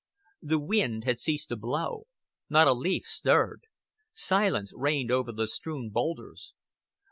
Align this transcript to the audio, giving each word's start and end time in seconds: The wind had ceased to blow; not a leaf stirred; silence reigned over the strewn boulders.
The 0.41 0.57
wind 0.57 1.03
had 1.03 1.19
ceased 1.19 1.49
to 1.49 1.55
blow; 1.55 2.05
not 2.49 2.67
a 2.67 2.73
leaf 2.73 3.05
stirred; 3.05 3.65
silence 4.15 4.73
reigned 4.75 5.11
over 5.11 5.31
the 5.31 5.45
strewn 5.47 5.91
boulders. 5.91 6.55